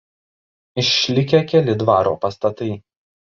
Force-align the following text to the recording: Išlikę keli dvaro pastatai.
Išlikę 0.83 1.41
keli 1.51 1.77
dvaro 1.83 2.15
pastatai. 2.25 2.71